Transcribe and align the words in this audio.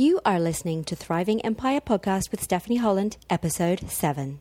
You 0.00 0.18
are 0.24 0.40
listening 0.40 0.84
to 0.84 0.96
Thriving 0.96 1.42
Empire 1.42 1.82
Podcast 1.82 2.30
with 2.30 2.42
Stephanie 2.42 2.78
Holland, 2.78 3.18
episode 3.28 3.90
7. 3.90 4.40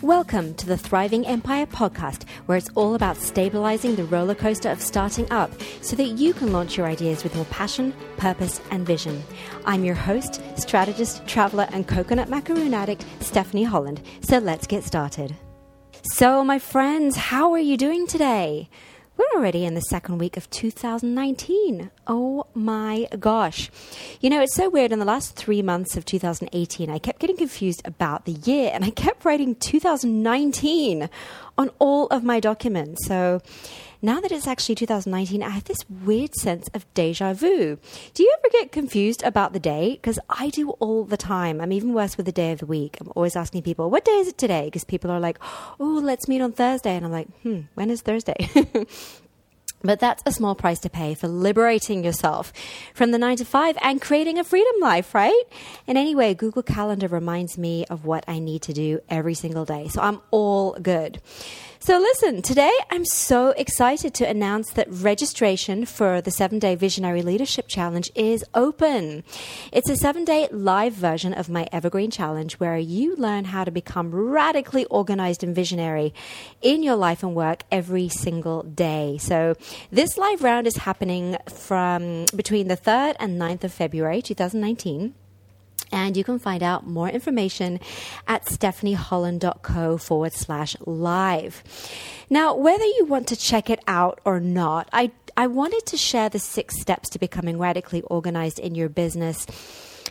Welcome 0.00 0.54
to 0.54 0.64
the 0.64 0.78
Thriving 0.78 1.26
Empire 1.26 1.66
Podcast, 1.66 2.26
where 2.46 2.56
it's 2.56 2.70
all 2.74 2.94
about 2.94 3.18
stabilizing 3.18 3.96
the 3.96 4.04
roller 4.04 4.34
coaster 4.34 4.70
of 4.70 4.80
starting 4.80 5.30
up 5.30 5.50
so 5.82 5.94
that 5.96 6.16
you 6.16 6.32
can 6.32 6.52
launch 6.52 6.78
your 6.78 6.86
ideas 6.86 7.22
with 7.22 7.36
more 7.36 7.44
passion, 7.50 7.92
purpose, 8.16 8.62
and 8.70 8.86
vision. 8.86 9.22
I'm 9.66 9.84
your 9.84 9.94
host, 9.94 10.40
strategist, 10.56 11.26
traveler, 11.26 11.68
and 11.70 11.86
coconut 11.86 12.30
macaroon 12.30 12.72
addict, 12.72 13.04
Stephanie 13.20 13.64
Holland. 13.64 14.00
So 14.22 14.38
let's 14.38 14.66
get 14.66 14.84
started. 14.84 15.36
So, 16.14 16.42
my 16.42 16.58
friends, 16.58 17.14
how 17.14 17.52
are 17.52 17.58
you 17.58 17.76
doing 17.76 18.06
today? 18.06 18.70
We're 19.16 19.26
already 19.36 19.66
in 19.66 19.74
the 19.74 19.82
second 19.82 20.18
week 20.18 20.38
of 20.38 20.48
2019. 20.48 21.90
Oh 22.06 22.46
my 22.54 23.08
gosh. 23.18 23.70
You 24.20 24.30
know, 24.30 24.40
it's 24.40 24.54
so 24.54 24.70
weird. 24.70 24.90
In 24.90 25.00
the 25.00 25.04
last 25.04 25.36
three 25.36 25.60
months 25.60 25.98
of 25.98 26.06
2018, 26.06 26.88
I 26.88 26.98
kept 26.98 27.18
getting 27.18 27.36
confused 27.36 27.82
about 27.84 28.24
the 28.24 28.32
year 28.32 28.70
and 28.72 28.84
I 28.84 28.90
kept 28.90 29.24
writing 29.26 29.54
2019 29.54 31.10
on 31.58 31.70
all 31.78 32.06
of 32.06 32.24
my 32.24 32.40
documents. 32.40 33.06
So, 33.06 33.42
now 34.02 34.20
that 34.20 34.32
it's 34.32 34.48
actually 34.48 34.74
2019, 34.74 35.42
I 35.42 35.50
have 35.50 35.64
this 35.64 35.88
weird 35.88 36.34
sense 36.34 36.68
of 36.74 36.92
deja 36.92 37.32
vu. 37.32 37.78
Do 38.14 38.22
you 38.22 38.34
ever 38.38 38.48
get 38.50 38.72
confused 38.72 39.22
about 39.22 39.52
the 39.52 39.60
day? 39.60 39.92
Because 39.92 40.18
I 40.28 40.50
do 40.50 40.70
all 40.80 41.04
the 41.04 41.16
time. 41.16 41.60
I'm 41.60 41.72
even 41.72 41.94
worse 41.94 42.16
with 42.16 42.26
the 42.26 42.32
day 42.32 42.50
of 42.50 42.58
the 42.58 42.66
week. 42.66 42.98
I'm 43.00 43.12
always 43.14 43.36
asking 43.36 43.62
people, 43.62 43.90
what 43.90 44.04
day 44.04 44.18
is 44.18 44.28
it 44.28 44.38
today? 44.38 44.64
Because 44.64 44.82
people 44.82 45.10
are 45.10 45.20
like, 45.20 45.38
oh, 45.78 46.00
let's 46.02 46.26
meet 46.26 46.42
on 46.42 46.52
Thursday. 46.52 46.96
And 46.96 47.06
I'm 47.06 47.12
like, 47.12 47.28
hmm, 47.42 47.60
when 47.74 47.90
is 47.90 48.02
Thursday? 48.02 48.48
But 49.82 50.00
that's 50.00 50.22
a 50.26 50.32
small 50.32 50.54
price 50.54 50.78
to 50.80 50.90
pay 50.90 51.14
for 51.14 51.28
liberating 51.28 52.04
yourself 52.04 52.52
from 52.94 53.10
the 53.10 53.18
nine 53.18 53.36
to 53.36 53.44
five 53.44 53.76
and 53.82 54.00
creating 54.00 54.38
a 54.38 54.44
freedom 54.44 54.74
life, 54.80 55.14
right? 55.14 55.42
And 55.86 55.98
anyway, 55.98 56.34
Google 56.34 56.62
Calendar 56.62 57.08
reminds 57.08 57.58
me 57.58 57.84
of 57.86 58.04
what 58.04 58.24
I 58.28 58.38
need 58.38 58.62
to 58.62 58.72
do 58.72 59.00
every 59.08 59.34
single 59.34 59.64
day. 59.64 59.88
So 59.88 60.00
I'm 60.00 60.20
all 60.30 60.72
good. 60.74 61.20
So, 61.84 61.98
listen, 61.98 62.42
today 62.42 62.70
I'm 62.92 63.04
so 63.04 63.48
excited 63.50 64.14
to 64.14 64.28
announce 64.28 64.70
that 64.74 64.86
registration 64.88 65.84
for 65.84 66.20
the 66.20 66.30
seven 66.30 66.60
day 66.60 66.76
Visionary 66.76 67.22
Leadership 67.22 67.66
Challenge 67.66 68.08
is 68.14 68.44
open. 68.54 69.24
It's 69.72 69.90
a 69.90 69.96
seven 69.96 70.24
day 70.24 70.46
live 70.52 70.92
version 70.92 71.34
of 71.34 71.48
my 71.48 71.66
Evergreen 71.72 72.12
Challenge 72.12 72.54
where 72.60 72.78
you 72.78 73.16
learn 73.16 73.46
how 73.46 73.64
to 73.64 73.72
become 73.72 74.14
radically 74.14 74.84
organized 74.84 75.42
and 75.42 75.56
visionary 75.56 76.14
in 76.60 76.84
your 76.84 76.94
life 76.94 77.24
and 77.24 77.34
work 77.34 77.64
every 77.72 78.08
single 78.08 78.62
day. 78.62 79.18
So, 79.20 79.56
this 79.90 80.16
live 80.16 80.42
round 80.42 80.66
is 80.66 80.76
happening 80.76 81.36
from 81.48 82.26
between 82.34 82.68
the 82.68 82.76
3rd 82.76 83.16
and 83.18 83.40
9th 83.40 83.64
of 83.64 83.72
February 83.72 84.22
2019. 84.22 85.14
And 85.90 86.16
you 86.16 86.24
can 86.24 86.38
find 86.38 86.62
out 86.62 86.86
more 86.86 87.08
information 87.08 87.78
at 88.26 88.46
stephanieholland.co 88.46 89.98
forward 89.98 90.32
slash 90.32 90.74
live. 90.86 91.62
Now, 92.30 92.54
whether 92.54 92.84
you 92.84 93.04
want 93.04 93.28
to 93.28 93.36
check 93.36 93.68
it 93.68 93.80
out 93.86 94.20
or 94.24 94.40
not, 94.40 94.88
I, 94.92 95.10
I 95.36 95.48
wanted 95.48 95.84
to 95.86 95.98
share 95.98 96.30
the 96.30 96.38
six 96.38 96.80
steps 96.80 97.10
to 97.10 97.18
becoming 97.18 97.58
radically 97.58 98.00
organized 98.02 98.58
in 98.58 98.74
your 98.74 98.88
business 98.88 99.46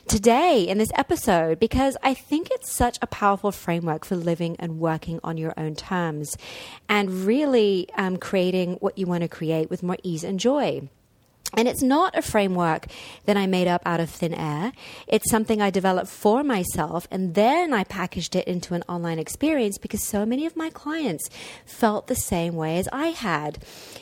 today 0.08 0.68
in 0.68 0.78
this 0.78 0.92
episode 0.96 1.60
because 1.60 1.98
I 2.04 2.14
think 2.14 2.50
it's 2.52 2.72
such 2.72 2.98
a 3.02 3.08
powerful 3.08 3.52
framework 3.52 4.06
for 4.06 4.16
living 4.16 4.56
and 4.60 4.80
working 4.80 5.20
on 5.24 5.38
your 5.38 5.54
own 5.58 5.76
terms 5.76 6.38
and 6.90 7.26
really 7.26 7.88
um, 7.96 8.18
creating 8.18 8.74
what 8.76 8.98
you 8.98 9.06
want 9.06 9.22
to 9.22 9.28
create 9.28 9.70
with 9.70 9.84
more 9.84 9.98
ease 10.04 10.24
and 10.24 10.40
joy. 10.40 10.90
And 11.54 11.68
it's 11.68 11.82
not 11.82 12.18
a 12.18 12.22
framework 12.22 12.88
that 13.26 13.38
I 13.38 13.46
made 13.46 13.68
up 13.68 13.82
out 13.86 14.00
of 14.00 14.10
thin 14.10 14.34
air. 14.34 14.72
It's 15.08 15.30
something 15.30 15.62
I 15.62 15.70
developed 15.70 16.10
for 16.10 16.44
myself, 16.44 17.08
and 17.12 17.36
then 17.36 17.74
I 17.74 17.84
packaged 17.84 18.36
it 18.36 18.48
into 18.48 18.74
an 18.74 18.84
online 18.88 19.20
experience 19.20 19.78
because 19.78 20.04
so 20.04 20.26
many 20.26 20.46
of 20.46 20.56
my 20.56 20.70
clients 20.70 21.30
felt 21.66 22.08
the 22.08 22.16
same 22.16 22.56
way 22.56 22.78
as 22.78 22.88
I 22.92 23.08
had. 23.08 23.60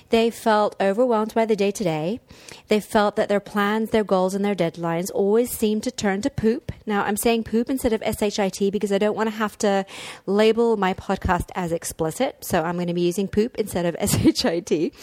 They 0.10 0.30
felt 0.30 0.76
overwhelmed 0.80 1.34
by 1.34 1.46
the 1.46 1.56
day 1.56 1.72
to 1.72 1.84
day. 1.84 2.20
They 2.68 2.80
felt 2.80 3.16
that 3.16 3.30
their 3.30 3.40
plans, 3.40 3.92
their 3.92 4.04
goals, 4.04 4.34
and 4.34 4.44
their 4.44 4.56
deadlines 4.56 5.10
always 5.14 5.52
seemed 5.52 5.84
to 5.84 5.92
turn 5.92 6.22
to 6.22 6.30
poop. 6.30 6.72
Now, 6.86 7.04
I'm 7.04 7.18
saying 7.18 7.44
poop 7.44 7.70
instead 7.70 7.94
of 7.94 8.02
SHIT 8.02 8.72
because 8.72 8.92
I 8.92 8.98
don't 8.98 9.16
want 9.16 9.30
to 9.30 9.36
have 9.36 9.58
to 9.60 9.86
label 10.26 10.78
my 10.78 10.94
podcast 10.94 11.50
as 11.56 11.72
explicit. 11.72 12.44
So 12.44 12.64
I'm 12.64 12.76
going 12.76 12.88
to 12.88 12.94
be 12.94 13.02
using 13.02 13.28
poop 13.28 13.58
instead 13.58 13.86
of 13.86 13.96
SHIT. 14.36 14.94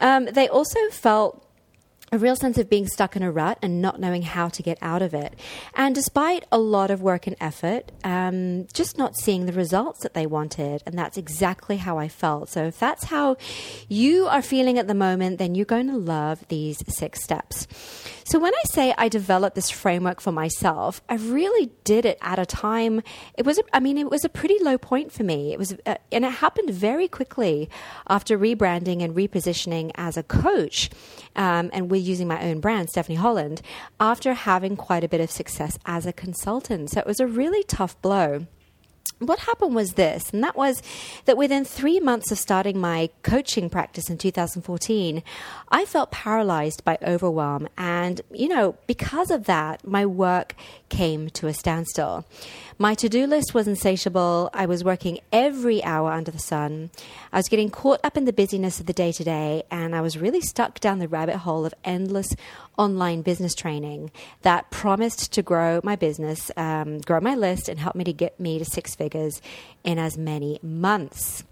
Um, 0.00 0.26
they 0.26 0.48
also 0.48 0.78
felt 0.90 1.43
a 2.14 2.18
real 2.18 2.36
sense 2.36 2.58
of 2.58 2.70
being 2.70 2.86
stuck 2.86 3.16
in 3.16 3.22
a 3.22 3.30
rut 3.30 3.58
and 3.60 3.82
not 3.82 4.00
knowing 4.00 4.22
how 4.22 4.48
to 4.48 4.62
get 4.62 4.78
out 4.80 5.02
of 5.02 5.12
it. 5.12 5.34
And 5.74 5.94
despite 5.94 6.44
a 6.52 6.58
lot 6.58 6.90
of 6.90 7.02
work 7.02 7.26
and 7.26 7.36
effort, 7.40 7.90
um, 8.04 8.66
just 8.72 8.96
not 8.96 9.16
seeing 9.16 9.46
the 9.46 9.52
results 9.52 10.02
that 10.02 10.14
they 10.14 10.26
wanted. 10.26 10.82
And 10.86 10.96
that's 10.96 11.18
exactly 11.18 11.76
how 11.78 11.98
I 11.98 12.08
felt. 12.08 12.48
So 12.48 12.64
if 12.64 12.78
that's 12.78 13.04
how 13.04 13.36
you 13.88 14.26
are 14.26 14.42
feeling 14.42 14.78
at 14.78 14.86
the 14.86 14.94
moment, 14.94 15.38
then 15.38 15.54
you're 15.54 15.64
going 15.66 15.88
to 15.88 15.96
love 15.96 16.46
these 16.48 16.82
six 16.88 17.22
steps. 17.22 17.66
So 18.26 18.38
when 18.38 18.54
I 18.54 18.62
say 18.66 18.94
I 18.96 19.08
developed 19.08 19.54
this 19.54 19.68
framework 19.68 20.20
for 20.20 20.32
myself, 20.32 21.02
I 21.08 21.16
really 21.16 21.70
did 21.84 22.06
it 22.06 22.16
at 22.22 22.38
a 22.38 22.46
time. 22.46 23.02
It 23.36 23.44
was, 23.44 23.58
a, 23.58 23.62
I 23.72 23.80
mean, 23.80 23.98
it 23.98 24.10
was 24.10 24.24
a 24.24 24.30
pretty 24.30 24.56
low 24.62 24.78
point 24.78 25.12
for 25.12 25.24
me. 25.24 25.52
It 25.52 25.58
was, 25.58 25.74
uh, 25.84 25.96
and 26.10 26.24
it 26.24 26.32
happened 26.32 26.70
very 26.70 27.06
quickly 27.08 27.68
after 28.08 28.38
rebranding 28.38 29.02
and 29.02 29.14
repositioning 29.14 29.90
as 29.96 30.16
a 30.16 30.22
coach, 30.22 30.88
um, 31.36 31.68
and 31.72 31.90
with 31.90 32.03
using 32.08 32.28
my 32.28 32.42
own 32.42 32.60
brand, 32.60 32.90
Stephanie 32.90 33.16
Holland, 33.16 33.62
after 33.98 34.34
having 34.34 34.76
quite 34.76 35.04
a 35.04 35.08
bit 35.08 35.20
of 35.20 35.30
success 35.30 35.78
as 35.86 36.06
a 36.06 36.12
consultant. 36.12 36.90
So 36.90 37.00
it 37.00 37.06
was 37.06 37.20
a 37.20 37.26
really 37.26 37.62
tough 37.64 38.00
blow 38.02 38.46
what 39.18 39.40
happened 39.40 39.74
was 39.74 39.92
this, 39.92 40.30
and 40.32 40.42
that 40.42 40.56
was 40.56 40.82
that 41.24 41.36
within 41.36 41.64
three 41.64 42.00
months 42.00 42.30
of 42.30 42.38
starting 42.38 42.78
my 42.78 43.10
coaching 43.22 43.70
practice 43.70 44.10
in 44.10 44.18
2014, 44.18 45.22
I 45.68 45.84
felt 45.84 46.10
paralyzed 46.10 46.84
by 46.84 46.98
overwhelm. 47.02 47.68
And, 47.78 48.20
you 48.32 48.48
know, 48.48 48.76
because 48.86 49.30
of 49.30 49.44
that, 49.44 49.86
my 49.86 50.04
work 50.04 50.54
came 50.88 51.30
to 51.30 51.46
a 51.46 51.54
standstill. 51.54 52.26
My 52.76 52.94
to 52.94 53.08
do 53.08 53.26
list 53.28 53.54
was 53.54 53.68
insatiable. 53.68 54.50
I 54.52 54.66
was 54.66 54.82
working 54.82 55.20
every 55.32 55.82
hour 55.84 56.10
under 56.10 56.32
the 56.32 56.40
sun. 56.40 56.90
I 57.32 57.36
was 57.36 57.48
getting 57.48 57.70
caught 57.70 58.00
up 58.02 58.16
in 58.16 58.24
the 58.24 58.32
busyness 58.32 58.80
of 58.80 58.86
the 58.86 58.92
day 58.92 59.12
to 59.12 59.22
day, 59.22 59.62
and 59.70 59.94
I 59.94 60.00
was 60.00 60.18
really 60.18 60.40
stuck 60.40 60.80
down 60.80 60.98
the 60.98 61.06
rabbit 61.06 61.36
hole 61.36 61.64
of 61.64 61.74
endless 61.84 62.34
online 62.76 63.22
business 63.22 63.54
training 63.54 64.10
that 64.42 64.72
promised 64.72 65.32
to 65.34 65.42
grow 65.42 65.80
my 65.84 65.94
business, 65.94 66.50
um, 66.56 66.98
grow 66.98 67.20
my 67.20 67.36
list, 67.36 67.68
and 67.68 67.78
help 67.78 67.94
me 67.94 68.02
to 68.02 68.12
get 68.12 68.40
me 68.40 68.58
to 68.58 68.64
six 68.64 68.96
figures 68.96 69.40
in 69.84 70.00
as 70.00 70.18
many 70.18 70.58
months. 70.60 71.44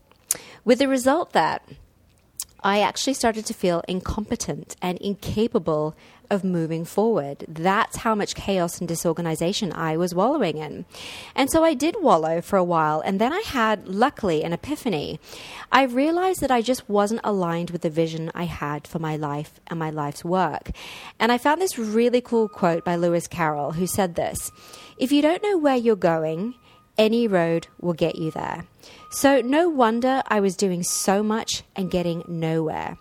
With 0.64 0.80
the 0.80 0.88
result 0.88 1.32
that 1.34 1.62
I 2.64 2.80
actually 2.80 3.14
started 3.14 3.46
to 3.46 3.54
feel 3.54 3.82
incompetent 3.86 4.74
and 4.82 4.98
incapable 4.98 5.94
of 6.32 6.42
moving 6.42 6.84
forward. 6.86 7.44
That's 7.46 7.98
how 7.98 8.14
much 8.14 8.34
chaos 8.34 8.78
and 8.78 8.88
disorganization 8.88 9.70
I 9.74 9.98
was 9.98 10.14
wallowing 10.14 10.56
in. 10.56 10.86
And 11.36 11.50
so 11.50 11.62
I 11.62 11.74
did 11.74 11.96
wallow 12.00 12.40
for 12.40 12.56
a 12.56 12.64
while, 12.64 13.00
and 13.02 13.20
then 13.20 13.34
I 13.34 13.42
had, 13.42 13.86
luckily, 13.86 14.42
an 14.42 14.54
epiphany. 14.54 15.20
I 15.70 15.82
realized 15.82 16.40
that 16.40 16.50
I 16.50 16.62
just 16.62 16.88
wasn't 16.88 17.20
aligned 17.22 17.70
with 17.70 17.82
the 17.82 17.90
vision 17.90 18.32
I 18.34 18.44
had 18.44 18.86
for 18.86 18.98
my 18.98 19.14
life 19.14 19.60
and 19.66 19.78
my 19.78 19.90
life's 19.90 20.24
work. 20.24 20.70
And 21.20 21.30
I 21.30 21.36
found 21.36 21.60
this 21.60 21.78
really 21.78 22.22
cool 22.22 22.48
quote 22.48 22.82
by 22.82 22.96
Lewis 22.96 23.26
Carroll, 23.26 23.72
who 23.72 23.86
said 23.86 24.14
this 24.14 24.50
If 24.96 25.12
you 25.12 25.20
don't 25.20 25.42
know 25.42 25.58
where 25.58 25.76
you're 25.76 25.96
going, 25.96 26.54
any 26.98 27.26
road 27.26 27.66
will 27.80 27.92
get 27.92 28.16
you 28.16 28.30
there. 28.30 28.64
So, 29.10 29.40
no 29.40 29.68
wonder 29.68 30.22
I 30.26 30.40
was 30.40 30.56
doing 30.56 30.82
so 30.82 31.22
much 31.22 31.62
and 31.76 31.90
getting 31.90 32.24
nowhere. 32.26 32.96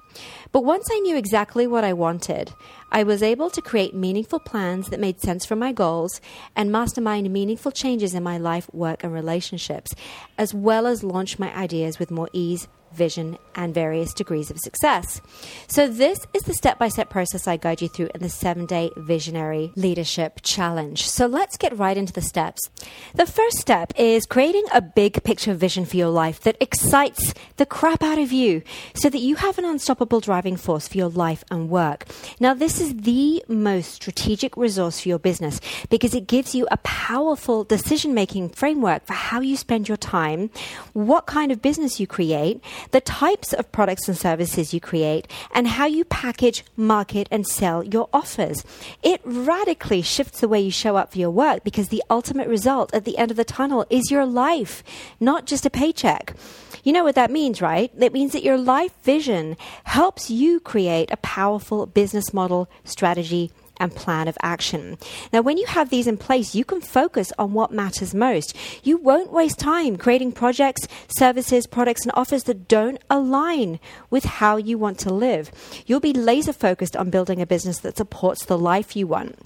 But 0.51 0.65
once 0.65 0.89
I 0.91 0.99
knew 0.99 1.15
exactly 1.15 1.65
what 1.65 1.83
I 1.83 1.93
wanted, 1.93 2.51
I 2.91 3.03
was 3.03 3.23
able 3.23 3.49
to 3.49 3.61
create 3.61 3.95
meaningful 3.95 4.39
plans 4.39 4.89
that 4.89 4.99
made 4.99 5.21
sense 5.21 5.45
for 5.45 5.55
my 5.55 5.71
goals 5.71 6.19
and 6.55 6.71
mastermind 6.71 7.31
meaningful 7.31 7.71
changes 7.71 8.13
in 8.13 8.23
my 8.23 8.37
life, 8.37 8.69
work, 8.73 9.03
and 9.03 9.13
relationships, 9.13 9.95
as 10.37 10.53
well 10.53 10.85
as 10.85 11.03
launch 11.03 11.39
my 11.39 11.55
ideas 11.55 11.99
with 11.99 12.11
more 12.11 12.29
ease, 12.33 12.67
vision, 12.93 13.37
and 13.55 13.73
various 13.73 14.13
degrees 14.13 14.49
of 14.49 14.59
success. 14.59 15.21
So, 15.67 15.87
this 15.87 16.19
is 16.33 16.43
the 16.43 16.53
step 16.53 16.79
by 16.79 16.89
step 16.89 17.09
process 17.09 17.47
I 17.47 17.57
guide 17.57 17.81
you 17.81 17.87
through 17.87 18.09
in 18.13 18.21
the 18.21 18.29
seven 18.29 18.65
day 18.65 18.91
visionary 18.97 19.71
leadership 19.75 20.39
challenge. 20.41 21.09
So, 21.09 21.25
let's 21.27 21.57
get 21.57 21.77
right 21.77 21.97
into 21.97 22.13
the 22.13 22.21
steps. 22.21 22.69
The 23.13 23.25
first 23.25 23.57
step 23.57 23.93
is 23.97 24.25
creating 24.25 24.65
a 24.73 24.81
big 24.81 25.23
picture 25.23 25.53
vision 25.53 25.85
for 25.85 25.97
your 25.97 26.09
life 26.09 26.41
that 26.41 26.57
excites 26.59 27.33
the 27.57 27.65
crap 27.65 28.03
out 28.03 28.17
of 28.17 28.31
you 28.31 28.61
so 28.93 29.09
that 29.09 29.19
you 29.19 29.35
have 29.35 29.57
an 29.57 29.65
unstoppable 29.65 30.19
driving 30.19 30.57
force 30.57 30.87
for 30.87 30.97
your 30.97 31.09
life 31.09 31.43
and 31.51 31.69
work. 31.69 32.05
Now, 32.39 32.53
this 32.53 32.79
is 32.79 32.95
the 32.95 33.43
most 33.47 33.93
strategic 33.93 34.57
resource 34.57 35.01
for 35.01 35.09
your 35.09 35.19
business 35.19 35.59
because 35.89 36.13
it 36.13 36.27
gives 36.27 36.55
you 36.55 36.67
a 36.71 36.77
powerful 36.77 37.63
decision 37.63 38.13
making 38.13 38.49
framework 38.49 39.05
for 39.05 39.13
how 39.13 39.41
you 39.41 39.57
spend 39.57 39.87
your 39.87 39.97
time, 39.97 40.49
what 40.93 41.25
kind 41.25 41.51
of 41.51 41.61
business 41.61 41.99
you 41.99 42.07
create, 42.07 42.61
the 42.89 43.01
types 43.01 43.53
of 43.53 43.71
products 43.71 44.07
and 44.07 44.17
services 44.17 44.73
you 44.73 44.79
create, 44.79 45.27
and 45.53 45.67
how 45.67 45.85
you 45.85 46.03
package, 46.05 46.63
market, 46.75 47.27
and 47.31 47.45
sell 47.45 47.83
your 47.83 48.09
offers. 48.11 48.63
It 49.03 49.21
radically 49.23 50.01
shifts 50.01 50.41
the 50.41 50.47
way 50.47 50.59
you 50.59 50.71
show 50.71 50.95
up 50.95 51.11
for 51.11 51.19
your 51.19 51.31
work 51.31 51.63
because 51.63 51.89
the 51.89 52.03
ultimate 52.09 52.47
result 52.47 52.93
at 52.93 53.05
the 53.05 53.17
end 53.17 53.31
of 53.31 53.37
the 53.37 53.45
tunnel 53.45 53.85
is 53.89 54.11
your 54.11 54.25
life, 54.25 54.83
not 55.19 55.45
just 55.45 55.65
a 55.65 55.69
paycheck. 55.69 56.35
You 56.83 56.93
know 56.93 57.03
what 57.03 57.15
that 57.15 57.31
means, 57.31 57.61
right? 57.61 57.97
That 57.99 58.13
means 58.13 58.31
that 58.33 58.43
your 58.43 58.57
life 58.57 58.93
vision 59.03 59.55
helps 59.83 60.29
you 60.31 60.59
create 60.59 61.11
a 61.11 61.17
powerful 61.17 61.85
business 61.85 62.33
model, 62.33 62.69
strategy, 62.83 63.51
and 63.81 63.93
plan 63.93 64.27
of 64.27 64.37
action. 64.41 64.97
Now, 65.33 65.41
when 65.41 65.57
you 65.57 65.65
have 65.65 65.89
these 65.89 66.07
in 66.07 66.17
place, 66.17 66.55
you 66.55 66.63
can 66.63 66.79
focus 66.79 67.33
on 67.37 67.53
what 67.53 67.71
matters 67.71 68.13
most. 68.13 68.55
You 68.83 68.97
won't 68.97 69.33
waste 69.33 69.59
time 69.59 69.97
creating 69.97 70.33
projects, 70.33 70.87
services, 71.09 71.67
products, 71.67 72.03
and 72.03 72.11
offers 72.13 72.43
that 72.43 72.67
don't 72.67 72.99
align 73.09 73.79
with 74.09 74.23
how 74.23 74.55
you 74.55 74.77
want 74.77 74.99
to 74.99 75.13
live. 75.13 75.51
You'll 75.85 75.99
be 75.99 76.13
laser 76.13 76.53
focused 76.53 76.95
on 76.95 77.09
building 77.09 77.41
a 77.41 77.47
business 77.47 77.79
that 77.79 77.97
supports 77.97 78.45
the 78.45 78.57
life 78.57 78.95
you 78.95 79.07
want. 79.07 79.37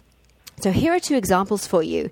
So, 0.61 0.71
here 0.71 0.93
are 0.93 0.99
two 0.99 1.15
examples 1.15 1.67
for 1.67 1.83
you. 1.83 2.09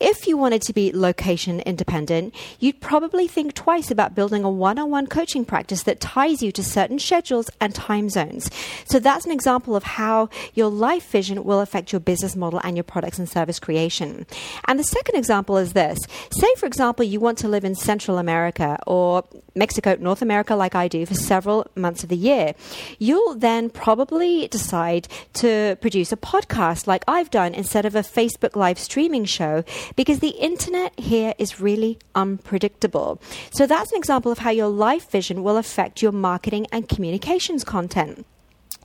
If 0.00 0.26
you 0.26 0.36
wanted 0.36 0.62
to 0.62 0.72
be 0.72 0.92
location 0.92 1.60
independent, 1.60 2.34
you'd 2.60 2.80
probably 2.80 3.26
think 3.26 3.54
twice 3.54 3.90
about 3.90 4.14
building 4.14 4.44
a 4.44 4.50
one 4.50 4.78
on 4.78 4.90
one 4.90 5.06
coaching 5.06 5.44
practice 5.44 5.82
that 5.84 6.00
ties 6.00 6.42
you 6.42 6.52
to 6.52 6.62
certain 6.62 6.98
schedules 6.98 7.50
and 7.60 7.74
time 7.74 8.10
zones. 8.10 8.50
So, 8.84 8.98
that's 8.98 9.24
an 9.24 9.32
example 9.32 9.74
of 9.74 9.82
how 9.82 10.28
your 10.54 10.68
life 10.68 11.10
vision 11.10 11.42
will 11.42 11.60
affect 11.60 11.92
your 11.92 12.00
business 12.00 12.36
model 12.36 12.60
and 12.62 12.76
your 12.76 12.84
products 12.84 13.18
and 13.18 13.28
service 13.28 13.58
creation. 13.58 14.26
And 14.68 14.78
the 14.78 14.84
second 14.84 15.16
example 15.16 15.56
is 15.56 15.72
this 15.72 15.98
say, 16.30 16.54
for 16.56 16.66
example, 16.66 17.04
you 17.04 17.18
want 17.18 17.38
to 17.38 17.48
live 17.48 17.64
in 17.64 17.74
Central 17.74 18.18
America 18.18 18.78
or 18.86 19.24
Mexico, 19.54 19.96
North 19.98 20.20
America, 20.20 20.54
like 20.54 20.74
I 20.74 20.86
do, 20.86 21.06
for 21.06 21.14
several 21.14 21.66
months 21.74 22.02
of 22.02 22.10
the 22.10 22.16
year. 22.16 22.54
You'll 22.98 23.34
then 23.34 23.70
probably 23.70 24.48
decide 24.48 25.08
to 25.34 25.78
produce 25.80 26.12
a 26.12 26.16
podcast 26.16 26.86
like 26.86 27.02
I've 27.08 27.30
done 27.30 27.54
instead 27.54 27.85
of 27.86 27.94
a 27.94 28.00
Facebook 28.00 28.56
live 28.56 28.78
streaming 28.78 29.24
show 29.24 29.64
because 29.96 30.20
the 30.20 30.30
internet 30.30 30.98
here 30.98 31.34
is 31.38 31.60
really 31.60 31.98
unpredictable. 32.14 33.20
So 33.50 33.66
that's 33.66 33.92
an 33.92 33.98
example 33.98 34.32
of 34.32 34.38
how 34.38 34.50
your 34.50 34.68
life 34.68 35.10
vision 35.10 35.42
will 35.42 35.56
affect 35.56 36.02
your 36.02 36.12
marketing 36.12 36.66
and 36.72 36.88
communications 36.88 37.64
content. 37.64 38.26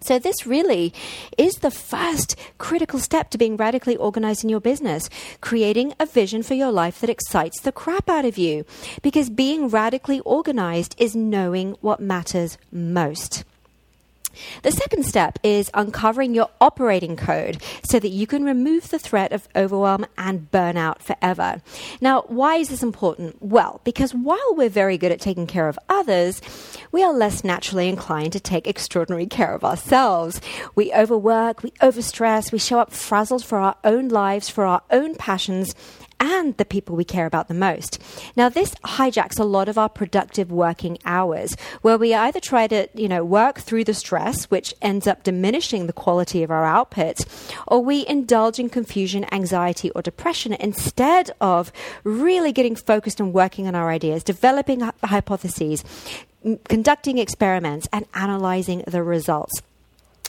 So, 0.04 0.18
this 0.18 0.48
really 0.48 0.94
is 1.38 1.54
the 1.56 1.70
first 1.70 2.36
critical 2.58 2.98
step 2.98 3.30
to 3.30 3.38
being 3.38 3.56
radically 3.56 3.96
organized 3.96 4.44
in 4.44 4.50
your 4.50 4.60
business, 4.60 5.12
creating 5.42 5.94
a 6.00 6.08
vision 6.08 6.42
for 6.42 6.56
your 6.56 6.72
life 6.72 7.00
that 7.02 7.10
excites 7.10 7.62
the 7.62 7.72
crap 7.72 8.10
out 8.10 8.26
of 8.26 8.36
you. 8.36 8.66
Because 9.04 9.30
being 9.30 9.70
radically 9.70 10.20
organized 10.22 10.96
is 10.98 11.16
knowing 11.16 11.76
what 11.82 12.00
matters 12.00 12.58
most. 12.72 13.44
The 14.64 14.72
second 14.72 15.06
step 15.06 15.40
is 15.44 15.70
uncovering 15.74 16.34
your 16.34 16.50
operating 16.60 17.16
code 17.16 17.62
so 17.84 18.00
that 18.00 18.10
you 18.10 18.28
can 18.28 18.44
remove 18.44 18.90
the 18.90 19.00
threat 19.00 19.32
of 19.32 19.48
overwhelm 19.56 20.06
and 20.18 20.50
burnout 20.52 21.00
forever. 21.00 21.62
Now, 22.00 22.24
why 22.28 22.56
is 22.56 22.70
this 22.70 22.84
important? 22.84 23.38
Well, 23.42 23.82
because 23.84 24.14
while 24.14 24.56
we're 24.56 24.70
very 24.70 24.98
good 24.98 25.12
at 25.12 25.20
taking 25.20 25.48
care 25.48 25.68
of 25.68 25.80
others, 25.90 26.42
we 26.92 27.04
are 27.04 27.14
less 27.14 27.44
naturally 27.44 27.90
inclined 27.90 28.34
to 28.34 28.40
take 28.40 28.68
extraordinary 28.68 29.26
care 29.26 29.54
of 29.54 29.64
ourselves. 29.64 30.42
We 30.76 30.94
overwork, 30.94 31.64
we 31.64 31.72
overstress, 31.82 32.52
we 32.52 32.60
show 32.60 32.80
up 32.80 32.92
frazzled 32.92 33.44
for 33.44 33.58
our 33.58 33.76
own 33.84 34.10
lives, 34.10 34.50
for 34.50 34.66
our 34.66 34.82
own 34.92 35.16
passions, 35.16 35.76
and 36.22 36.56
the 36.58 36.66
people 36.66 36.96
we 36.96 37.04
care 37.04 37.26
about 37.26 37.48
the 37.48 37.54
most. 37.54 38.00
Now, 38.38 38.48
this 38.48 38.76
hijacks 38.86 39.40
a 39.40 39.44
lot 39.44 39.68
of 39.68 39.78
our 39.78 39.90
productive 39.90 40.52
working 40.52 41.00
hours, 41.04 41.58
where 41.82 41.98
we 41.98 42.14
either 42.14 42.40
try 42.40 42.68
to, 42.68 42.88
you 42.94 43.10
know, 43.10 43.26
work 43.26 43.60
through 43.60 43.86
the 43.86 43.96
stress, 43.96 44.46
which 44.46 44.74
ends 44.82 45.08
up 45.08 45.24
diminishing 45.24 45.88
the 45.88 45.94
quality 45.94 46.44
of 46.44 46.52
our 46.52 46.64
output, 46.64 47.26
or 47.68 47.84
we 47.84 48.06
indulge 48.08 48.60
in 48.60 48.70
confusion, 48.70 49.26
anxiety, 49.34 49.90
or 49.92 50.04
depression 50.04 50.54
instead 50.54 51.32
of 51.42 51.74
really 52.04 52.52
getting 52.52 52.76
focused 52.76 53.20
and 53.20 53.34
working 53.34 53.68
on 53.68 53.74
our 53.74 53.90
ideas, 53.90 54.24
developing 54.24 54.82
hypotheses, 55.04 55.84
conducting 56.70 57.18
experiments, 57.18 57.88
and 57.92 58.06
analyzing 58.14 58.84
the 58.86 59.02
results. 59.02 59.62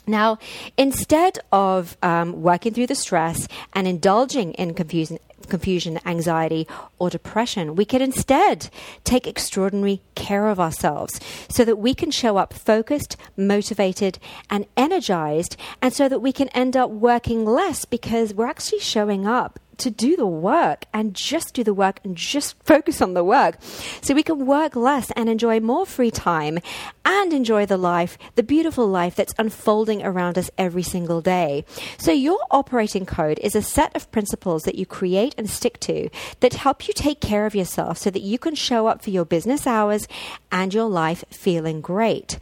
Now, 0.05 0.37
instead 0.75 1.39
of 1.51 1.95
um, 2.03 2.41
working 2.41 2.73
through 2.73 2.87
the 2.87 2.95
stress 2.95 3.47
and 3.73 3.87
indulging 3.87 4.51
in 4.53 4.73
confusion, 4.73 5.17
confusion, 5.49 5.99
anxiety, 6.05 6.67
or 6.99 7.09
depression. 7.09 7.75
We 7.75 7.85
can 7.85 8.01
instead 8.01 8.69
take 9.03 9.27
extraordinary 9.27 10.01
care 10.15 10.47
of 10.47 10.59
ourselves 10.59 11.19
so 11.49 11.65
that 11.65 11.77
we 11.77 11.93
can 11.93 12.11
show 12.11 12.37
up 12.37 12.53
focused, 12.53 13.17
motivated, 13.35 14.19
and 14.49 14.65
energized, 14.75 15.57
and 15.81 15.93
so 15.93 16.09
that 16.09 16.19
we 16.19 16.31
can 16.31 16.49
end 16.49 16.75
up 16.75 16.89
working 16.89 17.45
less 17.45 17.85
because 17.85 18.33
we're 18.33 18.47
actually 18.47 18.79
showing 18.79 19.27
up 19.27 19.59
to 19.77 19.89
do 19.89 20.15
the 20.15 20.27
work 20.27 20.85
and 20.93 21.13
just 21.13 21.53
do 21.53 21.63
the 21.63 21.73
work 21.73 21.99
and 22.03 22.15
just 22.15 22.55
focus 22.63 23.01
on 23.01 23.13
the 23.13 23.23
work. 23.23 23.57
So 24.01 24.13
we 24.13 24.23
can 24.23 24.45
work 24.45 24.75
less 24.75 25.11
and 25.11 25.29
enjoy 25.29 25.59
more 25.59 25.85
free 25.85 26.11
time 26.11 26.59
and 27.05 27.33
enjoy 27.33 27.65
the 27.65 27.77
life, 27.77 28.17
the 28.35 28.43
beautiful 28.43 28.87
life 28.87 29.15
that's 29.15 29.33
unfolding 29.37 30.03
around 30.03 30.37
us 30.37 30.49
every 30.57 30.83
single 30.83 31.21
day. 31.21 31.65
So 31.97 32.11
your 32.11 32.39
operating 32.51 33.05
code 33.05 33.39
is 33.39 33.55
a 33.55 33.61
set 33.61 33.95
of 33.95 34.11
principles 34.11 34.63
that 34.63 34.75
you 34.75 34.85
create 34.85 35.35
and 35.37 35.49
stick 35.49 35.79
to 35.81 36.09
that 36.39 36.53
help 36.53 36.87
you 36.87 36.93
take 36.93 37.19
care 37.19 37.45
of 37.45 37.55
yourself 37.55 37.97
so 37.97 38.09
that 38.09 38.21
you 38.21 38.37
can 38.37 38.55
show 38.55 38.87
up 38.87 39.01
for 39.03 39.09
your 39.09 39.25
business 39.25 39.67
hours 39.67 40.07
and 40.51 40.73
your 40.73 40.87
life 40.87 41.23
feeling 41.29 41.81
great. 41.81 42.39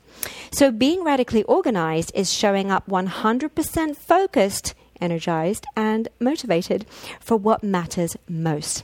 So 0.52 0.72
being 0.72 1.04
radically 1.04 1.44
organized 1.44 2.12
is 2.14 2.32
showing 2.32 2.72
up 2.72 2.88
100% 2.88 3.96
focused 3.96 4.74
energized, 5.02 5.66
and 5.76 6.08
motivated 6.20 6.86
for 7.20 7.38
what 7.38 7.64
matters 7.64 8.16
most. 8.30 8.84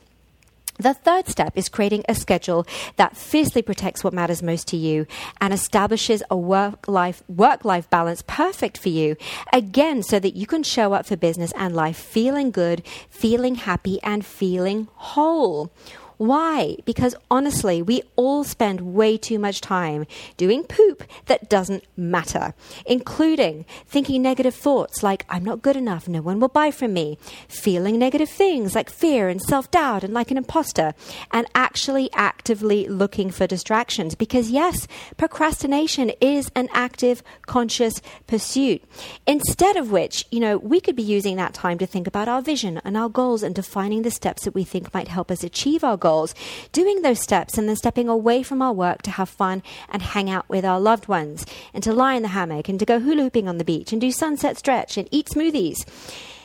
The 0.79 0.93
third 0.93 1.27
step 1.27 1.53
is 1.55 1.69
creating 1.69 2.03
a 2.07 2.13
schedule 2.13 2.67
that 2.97 3.17
fiercely 3.17 3.63
protects 3.63 4.03
what 4.03 4.13
matters 4.13 4.43
most 4.43 4.67
to 4.67 4.77
you 4.77 5.07
and 5.41 5.51
establishes 5.51 6.21
a 6.29 6.37
work 6.37 6.87
life 6.87 7.23
work 7.27 7.65
life 7.65 7.89
balance 7.89 8.23
perfect 8.27 8.77
for 8.77 8.89
you 8.89 9.15
again 9.51 10.03
so 10.03 10.19
that 10.19 10.35
you 10.35 10.45
can 10.45 10.61
show 10.61 10.93
up 10.93 11.07
for 11.07 11.17
business 11.17 11.51
and 11.55 11.75
life 11.75 11.97
feeling 11.97 12.51
good, 12.51 12.85
feeling 13.09 13.55
happy 13.55 13.99
and 14.03 14.23
feeling 14.23 14.87
whole. 14.93 15.71
Why? 16.17 16.77
Because 16.83 17.13
honestly, 17.29 17.83
we 17.83 18.01
all 18.15 18.43
spend 18.43 18.81
way 18.81 19.17
too 19.17 19.37
much 19.37 19.61
time 19.61 20.07
doing 20.35 20.63
poop 20.63 21.03
that 21.27 21.47
doesn't 21.47 21.83
matter, 21.95 22.55
including 22.87 23.65
thinking 23.85 24.23
negative 24.23 24.55
thoughts 24.55 25.03
like, 25.03 25.25
I'm 25.29 25.45
not 25.45 25.61
good 25.61 25.75
enough, 25.75 26.07
no 26.07 26.23
one 26.23 26.39
will 26.39 26.47
buy 26.47 26.71
from 26.71 26.93
me, 26.93 27.19
feeling 27.47 27.99
negative 27.99 28.29
things 28.29 28.73
like 28.73 28.89
fear 28.89 29.29
and 29.29 29.39
self 29.39 29.69
doubt 29.69 30.03
and 30.03 30.11
like 30.11 30.31
an 30.31 30.37
imposter, 30.37 30.95
and 31.31 31.45
actually 31.53 32.09
actively 32.13 32.87
looking 32.87 33.29
for 33.29 33.45
distractions. 33.45 34.15
Because 34.15 34.49
yes, 34.49 34.87
procrastination 35.17 36.11
is 36.19 36.49
an 36.55 36.67
active, 36.73 37.21
conscious 37.45 38.01
pursuit. 38.25 38.83
Instead 39.27 39.77
of 39.77 39.91
which, 39.91 40.25
you 40.31 40.39
know, 40.39 40.57
we 40.57 40.79
could 40.79 40.95
be 40.95 41.03
using 41.03 41.35
that 41.35 41.53
time 41.53 41.77
to 41.77 41.85
think 41.85 42.07
about 42.07 42.27
our 42.27 42.41
vision 42.41 42.81
and 42.83 42.97
our 42.97 43.09
goals 43.09 43.43
and 43.43 43.53
defining 43.53 44.01
the 44.01 44.09
steps 44.09 44.45
that 44.45 44.55
we 44.55 44.63
think 44.63 44.91
might 44.95 45.09
help 45.09 45.29
us 45.29 45.43
achieve 45.43 45.83
our 45.83 45.95
goals 45.95 46.06
goals, 46.07 46.33
doing 46.71 47.01
those 47.01 47.19
steps 47.19 47.57
and 47.57 47.67
then 47.67 47.75
stepping 47.75 48.07
away 48.07 48.41
from 48.41 48.61
our 48.61 48.71
work 48.71 49.01
to 49.01 49.11
have 49.11 49.27
fun 49.27 49.61
and 49.89 50.01
hang 50.01 50.29
out 50.29 50.47
with 50.47 50.63
our 50.63 50.79
loved 50.79 51.09
ones 51.09 51.45
and 51.73 51.83
to 51.83 51.91
lie 51.91 52.15
in 52.15 52.21
the 52.21 52.29
hammock 52.29 52.69
and 52.69 52.79
to 52.79 52.85
go 52.85 52.99
hula 52.99 53.23
hooping 53.23 53.49
on 53.49 53.57
the 53.57 53.65
beach 53.65 53.91
and 53.91 53.99
do 53.99 54.11
sunset 54.11 54.57
stretch 54.57 54.97
and 54.97 55.09
eat 55.11 55.27
smoothies. 55.27 55.85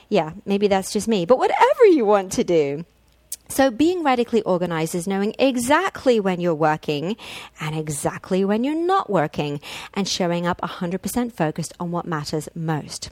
Yeah, 0.08 0.32
maybe 0.44 0.66
that's 0.66 0.92
just 0.92 1.06
me, 1.06 1.24
but 1.24 1.38
whatever 1.38 1.84
you 1.84 2.04
want 2.04 2.32
to 2.32 2.44
do. 2.44 2.84
So, 3.48 3.70
being 3.70 4.02
radically 4.02 4.42
organized 4.42 4.94
is 4.94 5.06
knowing 5.06 5.34
exactly 5.38 6.18
when 6.18 6.40
you're 6.40 6.54
working 6.54 7.16
and 7.60 7.76
exactly 7.76 8.44
when 8.44 8.64
you're 8.64 8.74
not 8.74 9.10
working 9.10 9.60
and 9.94 10.08
showing 10.08 10.46
up 10.46 10.60
100% 10.60 11.32
focused 11.32 11.74
on 11.78 11.90
what 11.90 12.06
matters 12.06 12.48
most. 12.54 13.10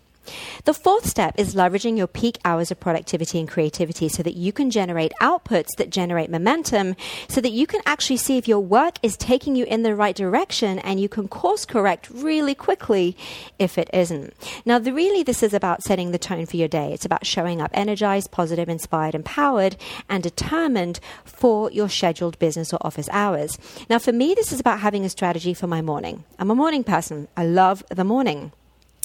The 0.65 0.75
fourth 0.75 1.07
step 1.07 1.35
is 1.39 1.55
leveraging 1.55 1.97
your 1.97 2.07
peak 2.07 2.39
hours 2.45 2.71
of 2.71 2.81
productivity 2.81 3.39
and 3.39 3.49
creativity 3.49 4.09
so 4.09 4.23
that 4.23 4.37
you 4.37 4.53
can 4.53 4.71
generate 4.71 5.13
outputs 5.21 5.69
that 5.79 5.91
generate 5.91 6.31
momentum 6.31 6.97
so 7.29 7.41
that 7.41 7.53
you 7.53 7.67
can 7.67 7.81
actually 7.87 8.17
see 8.17 8.37
if 8.37 8.49
your 8.49 8.61
work 8.61 8.97
is 9.03 9.17
taking 9.17 9.57
you 9.57 9.65
in 9.67 9.83
the 9.83 9.95
right 9.95 10.17
direction 10.17 10.79
and 10.81 11.01
you 11.01 11.09
can 11.09 11.29
course 11.29 11.65
correct 11.65 12.09
really 12.11 12.55
quickly 12.55 13.17
if 13.59 13.79
it 13.79 13.91
isn't. 13.93 14.35
Now, 14.65 14.79
the, 14.79 14.93
really, 14.93 15.23
this 15.23 15.43
is 15.43 15.55
about 15.55 15.83
setting 15.83 16.11
the 16.11 16.19
tone 16.19 16.47
for 16.47 16.57
your 16.57 16.69
day. 16.69 16.93
It's 16.93 17.05
about 17.05 17.27
showing 17.27 17.61
up 17.61 17.71
energized, 17.75 18.31
positive, 18.31 18.69
inspired, 18.69 19.15
empowered, 19.15 19.77
and 20.09 20.23
determined 20.23 21.01
for 21.25 21.71
your 21.71 21.89
scheduled 21.89 22.39
business 22.39 22.73
or 22.73 22.79
office 22.83 23.09
hours. 23.13 23.59
Now, 23.89 23.99
for 23.99 24.13
me, 24.13 24.35
this 24.35 24.53
is 24.53 24.61
about 24.61 24.81
having 24.81 25.05
a 25.05 25.09
strategy 25.09 25.55
for 25.55 25.67
my 25.67 25.83
morning. 25.83 26.25
I'm 26.39 26.51
a 26.51 26.55
morning 26.55 26.85
person. 26.85 27.29
I 27.37 27.47
love 27.47 27.85
the 27.91 28.05
morning. 28.05 28.53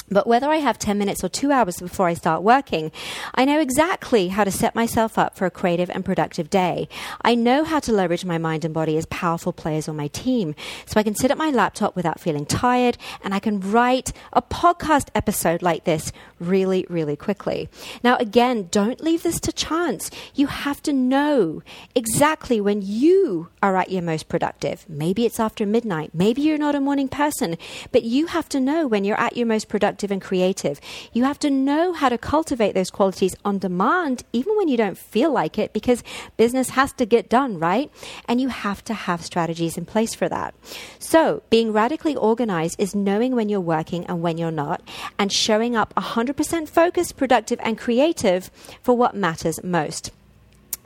But 0.10 0.28
whether 0.28 0.50
I 0.50 0.58
have 0.58 0.78
10 0.78 1.00
minutes 1.00 1.24
or 1.24 1.30
two 1.30 1.52
hours 1.52 1.80
before 1.80 2.08
I 2.08 2.14
start 2.14 2.44
working, 2.44 2.92
I 3.34 3.44
know 3.44 3.60
exactly 3.60 4.28
how 4.28 4.44
to 4.44 4.52
set 4.52 4.76
myself 4.76 5.18
up 5.18 5.36
for 5.36 5.48
a 5.48 5.52
creative 5.52 5.90
and 5.90 6.06
productive 6.06 6.52
day. 6.52 6.88
I 7.24 7.34
know 7.34 7.64
how 7.64 7.80
to 7.80 7.92
leverage 7.92 8.24
my 8.24 8.38
mind 8.38 8.64
and 8.64 8.74
body 8.74 8.98
as 8.98 9.08
powerful 9.08 9.52
players 9.52 9.88
on 9.88 9.96
my 9.96 10.08
team. 10.10 10.54
So 10.86 11.00
I 11.00 11.04
can 11.04 11.16
sit 11.16 11.32
at 11.32 11.40
my 11.40 11.50
laptop 11.50 11.96
without 11.96 12.20
feeling 12.20 12.46
tired 12.46 13.00
and 13.24 13.34
I 13.34 13.40
can 13.40 13.60
write 13.60 14.14
a 14.32 14.44
podcast 14.44 15.08
episode 15.16 15.64
like 15.64 15.86
this 15.86 16.12
really, 16.40 16.86
really 16.88 17.16
quickly. 17.16 17.68
Now, 18.04 18.16
again, 18.18 18.68
don't 18.70 19.02
leave 19.02 19.24
this 19.24 19.40
to 19.40 19.52
chance. 19.52 20.12
You 20.36 20.48
have 20.48 20.84
to 20.84 20.94
know 20.94 21.64
exactly 21.96 22.62
when 22.62 22.84
you 22.84 23.50
are 23.64 23.76
at 23.76 23.90
your 23.90 24.04
most 24.04 24.30
productive. 24.30 24.86
Maybe 24.88 25.26
it's 25.26 25.40
after 25.40 25.66
midnight. 25.66 26.12
Maybe 26.14 26.44
you're 26.44 26.60
not 26.60 26.76
a 26.76 26.80
morning 26.80 27.08
person, 27.08 27.58
but 27.92 28.04
you 28.04 28.28
have 28.28 28.48
to 28.50 28.60
know 28.60 28.86
when 28.86 29.04
you're 29.04 29.20
at 29.20 29.36
your 29.36 29.48
most 29.48 29.68
productive 29.68 29.95
and 30.04 30.22
creative. 30.22 30.80
You 31.14 31.24
have 31.24 31.40
to 31.40 31.50
know 31.50 31.94
how 31.94 32.10
to 32.10 32.18
cultivate 32.18 32.74
those 32.74 32.90
qualities 32.90 33.36
on 33.46 33.60
demand, 33.60 34.24
even 34.34 34.56
when 34.58 34.68
you 34.68 34.78
don't 34.78 34.98
feel 34.98 35.32
like 35.32 35.58
it, 35.58 35.74
because 35.74 36.04
business 36.38 36.70
has 36.70 36.94
to 36.94 37.06
get 37.06 37.30
done, 37.30 37.60
right? 37.60 37.92
And 38.28 38.42
you 38.42 38.50
have 38.50 38.84
to 38.86 38.94
have 38.94 39.24
strategies 39.24 39.78
in 39.78 39.86
place 39.86 40.14
for 40.14 40.28
that. 40.30 40.54
So, 41.00 41.44
being 41.50 41.72
radically 41.74 42.16
organized 42.16 42.80
is 42.80 42.96
knowing 42.96 43.36
when 43.36 43.50
you're 43.50 43.60
working 43.60 44.06
and 44.06 44.22
when 44.22 44.38
you're 44.38 44.52
not, 44.52 44.82
and 45.18 45.32
showing 45.32 45.76
up 45.76 45.94
100% 45.96 46.70
focused, 46.70 47.18
productive, 47.18 47.60
and 47.62 47.78
creative 47.78 48.52
for 48.82 48.96
what 48.96 49.16
matters 49.16 49.64
most. 49.64 50.12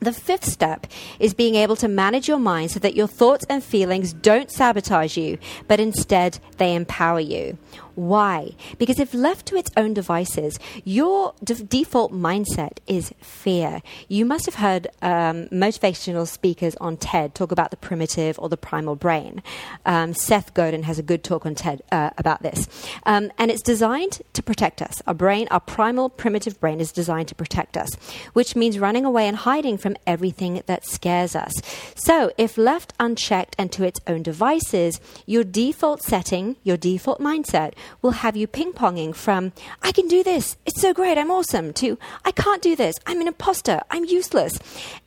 The 0.01 0.13
fifth 0.13 0.45
step 0.45 0.87
is 1.19 1.33
being 1.33 1.55
able 1.55 1.75
to 1.77 1.89
manage 1.89 2.27
your 2.27 2.39
mind 2.39 2.71
so 2.71 2.79
that 2.79 2.95
your 2.95 3.07
thoughts 3.07 3.45
and 3.49 3.61
feelings 3.61 4.13
don't 4.13 4.49
sabotage 4.49 5.17
you, 5.17 5.37
but 5.67 5.81
instead 5.81 6.39
they 6.57 6.73
empower 6.73 7.19
you. 7.19 7.57
Why? 7.99 8.55
Because 8.77 8.97
if 8.97 9.13
left 9.13 9.45
to 9.47 9.57
its 9.57 9.69
own 9.75 9.93
devices, 9.93 10.57
your 10.85 11.33
de- 11.43 11.55
default 11.55 12.13
mindset 12.13 12.77
is 12.87 13.13
fear. 13.19 13.81
You 14.07 14.23
must 14.23 14.45
have 14.45 14.55
heard 14.55 14.87
um, 15.01 15.49
motivational 15.49 16.25
speakers 16.25 16.77
on 16.77 16.95
TED 16.95 17.35
talk 17.35 17.51
about 17.51 17.71
the 17.71 17.77
primitive 17.77 18.39
or 18.39 18.47
the 18.47 18.55
primal 18.55 18.95
brain. 18.95 19.43
Um, 19.85 20.13
Seth 20.13 20.53
Godin 20.53 20.83
has 20.83 20.97
a 20.97 21.03
good 21.03 21.25
talk 21.25 21.45
on 21.45 21.55
TED 21.55 21.81
uh, 21.91 22.11
about 22.17 22.41
this. 22.41 22.69
Um, 23.05 23.33
and 23.37 23.51
it's 23.51 23.61
designed 23.61 24.21
to 24.31 24.41
protect 24.41 24.81
us. 24.81 25.01
Our 25.05 25.13
brain, 25.13 25.49
our 25.51 25.59
primal 25.59 26.07
primitive 26.07 26.57
brain, 26.57 26.79
is 26.79 26.93
designed 26.93 27.27
to 27.27 27.35
protect 27.35 27.75
us, 27.75 27.89
which 28.31 28.55
means 28.55 28.79
running 28.79 29.03
away 29.03 29.27
and 29.27 29.35
hiding 29.35 29.77
from 29.77 29.97
everything 30.07 30.63
that 30.67 30.85
scares 30.85 31.35
us. 31.35 31.51
So 31.95 32.31
if 32.37 32.57
left 32.57 32.93
unchecked 32.97 33.57
and 33.59 33.73
to 33.73 33.83
its 33.83 33.99
own 34.07 34.23
devices, 34.23 35.01
your 35.25 35.43
default 35.43 36.01
setting, 36.01 36.55
your 36.63 36.77
default 36.77 37.19
mindset, 37.19 37.73
will 38.01 38.11
have 38.11 38.35
you 38.35 38.47
ping 38.47 38.73
ponging 38.73 39.15
from, 39.15 39.51
I 39.81 39.91
can 39.91 40.07
do 40.07 40.23
this, 40.23 40.57
it's 40.65 40.81
so 40.81 40.93
great, 40.93 41.17
I'm 41.17 41.31
awesome, 41.31 41.73
to, 41.73 41.97
I 42.25 42.31
can't 42.31 42.61
do 42.61 42.75
this, 42.75 42.95
I'm 43.05 43.21
an 43.21 43.27
imposter, 43.27 43.81
I'm 43.89 44.05
useless. 44.05 44.57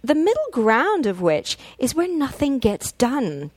The 0.03 0.15
middle 0.15 0.49
ground 0.53 1.07
of 1.07 1.21
which 1.21 1.59
is 1.79 1.95
where 1.95 2.09
nothing 2.09 2.59
gets 2.59 2.93
done. 2.93 3.51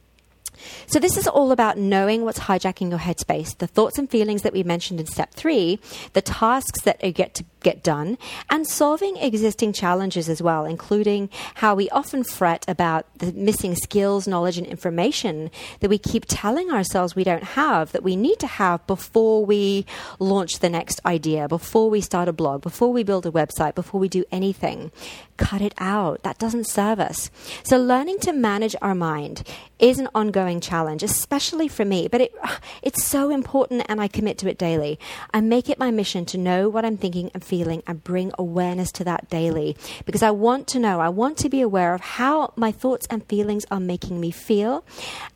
So, 0.88 1.00
this 1.00 1.18
is 1.18 1.28
all 1.28 1.52
about 1.52 1.78
knowing 1.78 2.24
what's 2.24 2.40
hijacking 2.40 2.90
your 2.90 3.00
headspace, 3.00 3.58
the 3.58 3.68
thoughts 3.68 3.98
and 3.98 4.10
feelings 4.10 4.42
that 4.44 4.54
we 4.54 4.64
mentioned 4.64 5.00
in 5.00 5.06
step 5.06 5.34
three, 5.34 5.80
the 6.14 6.22
tasks 6.22 6.82
that 6.82 7.04
you 7.04 7.12
get 7.12 7.34
to 7.36 7.46
get 7.62 7.82
done, 7.84 8.18
and 8.50 8.68
solving 8.68 9.18
existing 9.18 9.74
challenges 9.74 10.30
as 10.30 10.42
well, 10.42 10.66
including 10.66 11.30
how 11.56 11.74
we 11.74 11.90
often 11.90 12.24
fret 12.24 12.64
about 12.68 13.06
the 13.18 13.32
missing 13.34 13.76
skills, 13.76 14.28
knowledge, 14.28 14.58
and 14.58 14.68
information 14.68 15.50
that 15.80 15.90
we 15.90 15.98
keep 15.98 16.26
telling 16.28 16.70
ourselves 16.72 17.16
we 17.16 17.24
don't 17.24 17.44
have, 17.44 17.92
that 17.92 18.04
we 18.04 18.16
need 18.16 18.40
to 18.40 18.48
have 18.48 18.86
before 18.86 19.44
we 19.46 19.86
launch 20.20 20.60
the 20.60 20.70
next 20.70 21.02
idea, 21.06 21.48
before 21.48 21.90
we 21.90 22.02
start 22.02 22.28
a 22.28 22.34
blog, 22.34 22.62
before 22.62 22.94
we 22.94 23.04
build 23.04 23.26
a 23.26 23.32
website, 23.32 23.74
before 23.74 24.00
we 24.00 24.08
do 24.08 24.24
anything. 24.32 24.92
Cut 25.38 25.62
it 25.62 25.74
out. 25.78 26.24
That 26.24 26.38
doesn't 26.38 26.68
serve 26.68 27.00
us. 27.00 27.30
So, 27.64 27.78
learning 27.78 28.20
to 28.20 28.32
manage 28.32 28.76
our 28.82 28.96
mind 28.96 29.44
is 29.80 30.00
an 30.00 30.08
ongoing 30.16 30.45
challenge, 30.62 31.04
especially 31.04 31.68
for 31.68 31.86
me, 31.86 32.08
but 32.08 32.22
it, 32.22 32.36
it's 32.82 33.04
so 33.04 33.30
important 33.30 33.84
and 33.90 34.00
I 34.00 34.08
commit 34.08 34.38
to 34.40 34.50
it 34.50 34.58
daily. 34.58 35.00
I 35.34 35.42
make 35.42 35.70
it 35.70 35.80
my 35.80 35.92
mission 35.92 36.26
to 36.26 36.38
know 36.38 36.70
what 36.70 36.86
I'm 36.86 36.98
thinking 36.98 37.32
and 37.34 37.44
feeling 37.44 37.84
and 37.88 38.04
bring 38.04 38.32
awareness 38.38 38.92
to 38.94 39.04
that 39.06 39.30
daily 39.30 39.76
because 40.06 40.24
I 40.24 40.32
want 40.32 40.68
to 40.70 40.80
know, 40.80 41.00
I 41.00 41.10
want 41.10 41.38
to 41.40 41.50
be 41.50 41.62
aware 41.62 41.94
of 41.94 42.02
how 42.02 42.54
my 42.56 42.72
thoughts 42.72 43.08
and 43.10 43.26
feelings 43.26 43.66
are 43.72 43.80
making 43.80 44.20
me 44.20 44.32
feel 44.32 44.84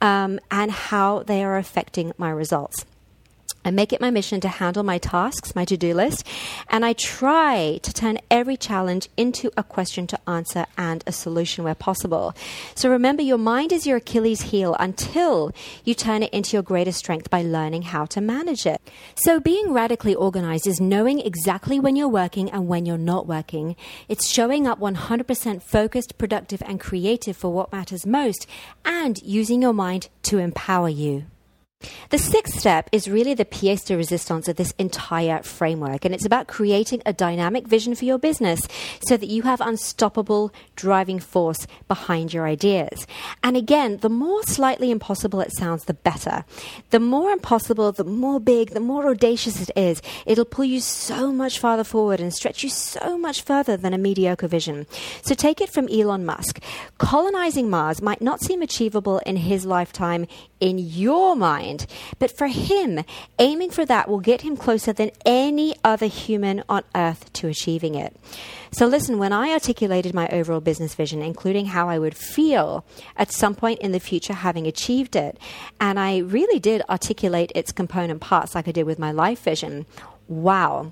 um, 0.02 0.40
and 0.52 0.72
how 0.72 1.24
they 1.24 1.44
are 1.44 1.58
affecting 1.58 2.14
my 2.18 2.30
results. 2.30 2.86
I 3.66 3.72
make 3.72 3.92
it 3.92 4.00
my 4.00 4.10
mission 4.10 4.40
to 4.42 4.48
handle 4.48 4.84
my 4.84 4.98
tasks, 4.98 5.54
my 5.54 5.66
to 5.66 5.76
do 5.76 5.94
list, 5.94 6.26
and 6.70 6.86
I 6.86 6.94
try 6.94 7.80
to 7.84 7.94
turn 7.94 8.20
every 8.32 8.56
challenge 8.56 9.10
into 9.18 9.52
a 9.58 9.64
question 9.64 10.08
to 10.08 10.30
answer 10.30 10.66
and 10.78 11.04
a 11.06 11.12
solution 11.12 11.64
where 11.64 11.76
possible. 11.76 12.34
So 12.76 12.90
remember, 12.90 13.22
your 13.22 13.38
mind 13.38 13.74
is 13.74 13.86
your 13.86 13.98
Achilles 13.98 14.42
heel 14.42 14.76
until 14.80 15.52
you 15.84 15.94
turn 15.94 16.24
it 16.24 16.34
into 16.34 16.56
your 16.56 16.64
greatest 16.64 17.00
strength 17.00 17.30
by 17.30 17.42
learning 17.42 17.84
how 17.84 18.06
to 18.06 18.22
manage 18.22 18.66
it. 18.66 18.82
So 19.16 19.40
being 19.40 19.74
radically 19.74 20.16
organized 20.16 20.66
is 20.66 20.80
knowing 20.80 21.20
exactly 21.20 21.80
when 21.80 21.96
you're 21.96 22.08
working 22.08 22.50
and 22.50 22.68
when 22.68 22.86
you're 22.86 22.98
not 22.98 23.28
working. 23.28 23.76
It's 24.08 24.30
showing 24.30 24.68
up 24.68 24.80
100% 24.80 25.62
focused, 25.62 26.18
productive, 26.18 26.64
and 26.66 26.80
creative 26.80 27.36
for 27.36 27.52
what 27.52 27.72
matters 27.72 28.06
most, 28.06 28.48
and 28.86 29.18
using 29.22 29.62
your 29.62 29.74
mind 29.74 30.10
to 30.24 30.38
empower 30.38 30.90
you. 30.90 31.26
The 32.10 32.18
sixth 32.18 32.60
step 32.60 32.90
is 32.92 33.08
really 33.08 33.36
the 33.36 33.46
pièce 33.46 33.86
de 33.86 33.96
resistance 33.96 34.48
of 34.48 34.56
this 34.56 34.74
entire 34.80 35.44
framework, 35.44 36.06
and 36.06 36.16
it's 36.16 36.26
about 36.26 36.48
creating 36.48 37.04
a 37.06 37.14
dynamic 37.14 37.68
vision 37.68 37.94
for 37.94 38.04
your 38.04 38.18
business 38.18 38.62
so 39.02 39.16
that 39.16 39.30
you 39.30 39.44
have 39.44 39.62
unstoppable 39.62 40.52
driving 40.76 41.20
force 41.20 41.68
behind 41.88 42.34
your 42.34 42.48
ideas. 42.48 43.06
And 43.44 43.56
again, 43.56 43.98
the 43.98 44.10
more 44.10 44.42
slightly 44.42 44.90
impossible 44.90 45.40
it 45.40 45.56
sounds, 45.56 45.86
the 45.86 45.94
better. 45.94 46.46
The 46.90 47.00
more 47.00 47.30
impossible, 47.30 47.92
the 47.92 48.04
more 48.04 48.40
big, 48.40 48.72
the 48.72 48.80
more 48.80 49.08
audacious 49.08 49.62
it 49.62 49.70
is, 49.76 50.02
it'll 50.26 50.46
pull 50.46 50.66
you 50.66 50.80
so 50.80 51.32
much 51.32 51.60
farther 51.60 51.84
forward 51.84 52.20
and 52.20 52.34
stretch 52.34 52.64
you 52.64 52.70
so 52.70 53.20
much 53.20 53.44
further 53.44 53.78
than 53.78 53.94
a 53.94 54.00
mediocre 54.00 54.48
vision. 54.48 54.88
So 55.22 55.36
take 55.36 55.62
it 55.62 55.70
from 55.70 55.88
Elon 55.88 56.26
Musk. 56.26 56.60
Colonizing 56.98 57.70
Mars 57.70 58.02
might 58.02 58.22
not 58.22 58.42
seem 58.42 58.64
achievable 58.64 59.20
in 59.28 59.36
his 59.36 59.64
lifetime 59.64 60.26
in 60.60 60.80
your 60.80 61.36
mind. 61.36 61.69
But 62.18 62.36
for 62.36 62.48
him, 62.48 63.04
aiming 63.38 63.72
for 63.72 63.86
that 63.86 64.10
will 64.10 64.20
get 64.20 64.42
him 64.42 64.58
closer 64.58 64.94
than 64.94 65.12
any 65.26 65.76
other 65.84 66.08
human 66.08 66.64
on 66.68 66.84
earth 66.96 67.32
to 67.34 67.48
achieving 67.48 67.96
it. 67.96 68.16
So, 68.72 68.86
listen, 68.86 69.18
when 69.18 69.34
I 69.34 69.52
articulated 69.52 70.14
my 70.14 70.28
overall 70.30 70.60
business 70.60 70.94
vision, 70.94 71.22
including 71.22 71.68
how 71.68 71.90
I 71.90 71.98
would 71.98 72.16
feel 72.16 72.86
at 73.18 73.32
some 73.32 73.56
point 73.56 73.80
in 73.80 73.92
the 73.92 74.00
future 74.00 74.34
having 74.34 74.68
achieved 74.68 75.16
it, 75.16 75.40
and 75.80 76.00
I 76.00 76.20
really 76.20 76.60
did 76.60 76.84
articulate 76.90 77.52
its 77.56 77.72
component 77.72 78.22
parts 78.22 78.54
like 78.54 78.68
I 78.68 78.72
did 78.72 78.86
with 78.86 79.00
my 79.00 79.12
life 79.12 79.42
vision, 79.44 79.86
wow 80.28 80.92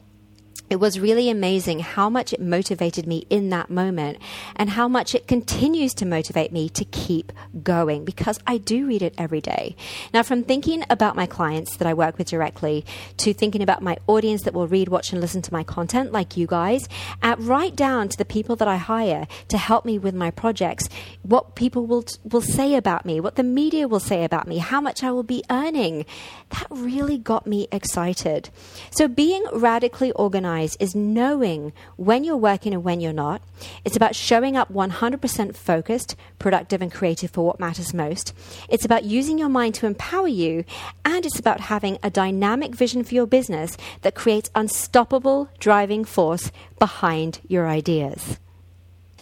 it 0.69 0.81
was 0.81 0.99
really 0.99 1.29
amazing 1.29 1.79
how 1.79 2.09
much 2.09 2.33
it 2.33 2.41
motivated 2.41 3.07
me 3.07 3.25
in 3.29 3.49
that 3.49 3.69
moment 3.69 4.17
and 4.55 4.71
how 4.71 4.87
much 4.87 5.15
it 5.15 5.27
continues 5.27 5.93
to 5.93 6.05
motivate 6.05 6.51
me 6.51 6.67
to 6.69 6.83
keep 6.83 7.31
going 7.63 8.03
because 8.03 8.39
I 8.45 8.57
do 8.57 8.85
read 8.85 9.01
it 9.01 9.13
every 9.17 9.39
day. 9.39 9.75
Now, 10.13 10.23
from 10.23 10.43
thinking 10.43 10.83
about 10.89 11.15
my 11.15 11.25
clients 11.25 11.77
that 11.77 11.87
I 11.87 11.93
work 11.93 12.17
with 12.17 12.27
directly 12.27 12.85
to 13.17 13.33
thinking 13.33 13.61
about 13.61 13.81
my 13.81 13.97
audience 14.07 14.43
that 14.43 14.53
will 14.53 14.67
read, 14.67 14.89
watch, 14.89 15.13
and 15.13 15.21
listen 15.21 15.41
to 15.43 15.53
my 15.53 15.63
content, 15.63 16.11
like 16.11 16.35
you 16.35 16.47
guys, 16.47 16.89
uh, 17.21 17.35
right 17.39 17.75
down 17.75 18.09
to 18.09 18.17
the 18.17 18.25
people 18.25 18.57
that 18.57 18.67
I 18.67 18.75
hire 18.75 19.25
to 19.47 19.57
help 19.57 19.85
me 19.85 19.97
with 19.97 20.15
my 20.15 20.31
projects, 20.31 20.89
what 21.23 21.55
people 21.55 21.85
will, 21.85 22.05
will 22.29 22.41
say 22.41 22.75
about 22.75 23.05
me, 23.05 23.21
what 23.21 23.35
the 23.35 23.43
media 23.43 23.87
will 23.87 24.01
say 24.01 24.25
about 24.25 24.47
me, 24.47 24.57
how 24.57 24.81
much 24.81 25.01
I 25.01 25.11
will 25.11 25.23
be 25.23 25.43
earning, 25.49 26.05
that 26.49 26.67
really 26.69 27.17
got 27.17 27.47
me 27.47 27.69
excited. 27.71 28.49
So, 28.91 29.07
being 29.07 29.45
radically 29.53 30.11
organized 30.11 30.46
is 30.79 30.95
knowing 30.95 31.73
when 31.95 32.23
you're 32.23 32.37
working 32.37 32.73
and 32.73 32.83
when 32.83 32.99
you're 32.99 33.13
not. 33.13 33.41
It's 33.83 33.95
about 33.95 34.15
showing 34.15 34.55
up 34.55 34.71
100% 34.71 35.55
focused, 35.55 36.15
productive, 36.39 36.81
and 36.81 36.91
creative 36.91 37.31
for 37.31 37.45
what 37.45 37.59
matters 37.59 37.93
most. 37.93 38.33
It's 38.69 38.85
about 38.85 39.03
using 39.03 39.37
your 39.37 39.49
mind 39.49 39.75
to 39.75 39.85
empower 39.85 40.27
you, 40.27 40.63
and 41.05 41.25
it's 41.25 41.39
about 41.39 41.59
having 41.59 41.97
a 42.01 42.09
dynamic 42.09 42.73
vision 42.75 43.03
for 43.03 43.15
your 43.15 43.27
business 43.27 43.77
that 44.01 44.15
creates 44.15 44.49
unstoppable 44.55 45.49
driving 45.59 46.05
force 46.05 46.51
behind 46.79 47.41
your 47.47 47.67
ideas. 47.67 48.39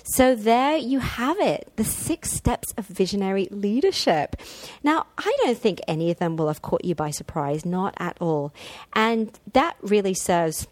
So, 0.08 0.36
there 0.36 0.77
you 0.77 1.00
have 1.00 1.39
it 1.39 1.72
the 1.77 1.84
six 1.84 2.32
steps 2.32 2.72
of 2.77 2.86
visionary 2.86 3.48
leadership. 3.50 4.36
Now, 4.84 5.08
I 5.17 5.36
don't 5.44 5.58
think 5.58 5.82
any 5.88 6.12
of 6.12 6.20
them 6.20 6.38
will 6.38 6.48
have 6.48 6.62
caught 6.62 6.86
you 6.86 6.94
by 6.94 7.10
surprise, 7.10 7.65
not 7.65 7.96
at 7.98 8.15
all. 8.22 8.53
And 8.94 9.38
that 9.53 9.77
really 9.82 10.13
serves 10.13 10.67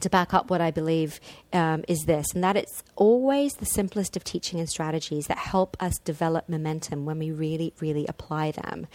to 0.00 0.10
back 0.10 0.34
up 0.34 0.50
what 0.50 0.60
I 0.60 0.70
believe 0.70 1.20
um, 1.52 1.84
is 1.88 2.04
this, 2.06 2.26
and 2.34 2.42
that 2.44 2.56
it's 2.56 2.82
always 2.96 3.54
the 3.54 3.66
simplest 3.66 4.16
of 4.16 4.24
teaching 4.24 4.58
and 4.58 4.68
strategies 4.68 5.26
that 5.26 5.38
help 5.38 5.76
us 5.80 5.98
develop 5.98 6.48
momentum 6.48 7.04
when 7.06 7.18
we 7.18 7.30
really, 7.30 7.72
really 7.80 8.06
apply 8.06 8.52
them. 8.52 8.86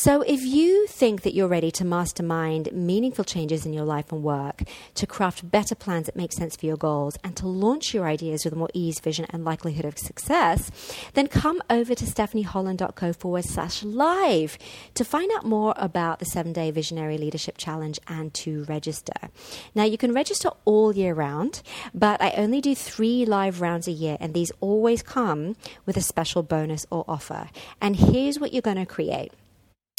So, 0.00 0.20
if 0.20 0.42
you 0.42 0.86
think 0.88 1.22
that 1.22 1.32
you're 1.32 1.48
ready 1.48 1.70
to 1.70 1.82
mastermind 1.82 2.70
meaningful 2.70 3.24
changes 3.24 3.64
in 3.64 3.72
your 3.72 3.86
life 3.86 4.12
and 4.12 4.22
work, 4.22 4.64
to 4.94 5.06
craft 5.06 5.50
better 5.50 5.74
plans 5.74 6.04
that 6.04 6.14
make 6.14 6.34
sense 6.34 6.54
for 6.54 6.66
your 6.66 6.76
goals, 6.76 7.16
and 7.24 7.34
to 7.38 7.48
launch 7.48 7.94
your 7.94 8.04
ideas 8.04 8.44
with 8.44 8.54
more 8.54 8.68
ease, 8.74 9.00
vision, 9.00 9.24
and 9.30 9.46
likelihood 9.46 9.86
of 9.86 9.96
success, 9.96 10.70
then 11.14 11.28
come 11.28 11.62
over 11.70 11.94
to 11.94 12.04
stephanieholland.co 12.04 13.14
forward 13.14 13.46
slash 13.46 13.82
live 13.84 14.58
to 14.92 15.02
find 15.02 15.32
out 15.34 15.46
more 15.46 15.72
about 15.78 16.18
the 16.18 16.26
seven 16.26 16.52
day 16.52 16.70
visionary 16.70 17.16
leadership 17.16 17.56
challenge 17.56 17.98
and 18.06 18.34
to 18.34 18.64
register. 18.64 19.30
Now, 19.74 19.84
you 19.84 19.96
can 19.96 20.12
register 20.12 20.50
all 20.66 20.94
year 20.94 21.14
round, 21.14 21.62
but 21.94 22.20
I 22.20 22.32
only 22.32 22.60
do 22.60 22.74
three 22.74 23.24
live 23.24 23.62
rounds 23.62 23.88
a 23.88 23.92
year, 23.92 24.18
and 24.20 24.34
these 24.34 24.52
always 24.60 25.02
come 25.02 25.56
with 25.86 25.96
a 25.96 26.02
special 26.02 26.42
bonus 26.42 26.84
or 26.90 27.06
offer. 27.08 27.48
And 27.80 27.96
here's 27.96 28.38
what 28.38 28.52
you're 28.52 28.60
going 28.60 28.76
to 28.76 28.84
create 28.84 29.32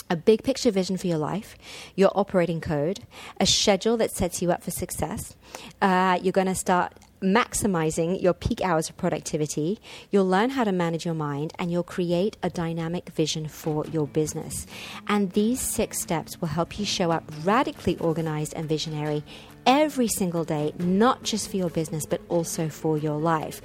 a 0.10 0.16
big 0.16 0.44
picture 0.44 0.72
vision 0.72 0.98
for 0.98 1.08
your 1.08 1.18
life, 1.18 1.58
your 1.96 2.12
operating 2.16 2.62
code, 2.62 3.02
a 3.40 3.46
schedule 3.46 3.98
that 3.98 4.12
sets 4.12 4.42
you 4.42 4.52
up 4.52 4.64
for 4.64 4.72
success. 4.72 5.36
Uh, 5.82 6.20
you're 6.22 6.32
going 6.32 6.48
to 6.48 6.56
start 6.56 6.94
maximizing 7.22 8.22
your 8.22 8.34
peak 8.34 8.62
hours 8.62 8.90
of 8.90 8.98
productivity. 8.98 9.80
You'll 10.12 10.28
learn 10.28 10.52
how 10.52 10.64
to 10.64 10.72
manage 10.72 11.06
your 11.06 11.16
mind 11.16 11.54
and 11.58 11.72
you'll 11.72 11.84
create 11.84 12.38
a 12.44 12.50
dynamic 12.50 13.10
vision 13.10 13.48
for 13.48 13.86
your 13.88 14.08
business. 14.08 14.68
And 15.08 15.32
these 15.32 15.60
six 15.60 16.00
steps 16.00 16.40
will 16.40 16.50
help 16.50 16.80
you 16.80 16.86
show 16.86 17.12
up 17.12 17.24
radically 17.44 17.98
organized 17.98 18.54
and 18.54 18.70
visionary 18.70 19.24
every 19.68 20.08
single 20.08 20.46
day, 20.46 20.74
not 20.80 21.22
just 21.22 21.52
for 21.52 21.58
your 21.58 21.70
business, 21.70 22.06
but 22.06 22.22
also 22.30 22.70
for 22.70 22.98
your 22.98 23.20
life. 23.20 23.62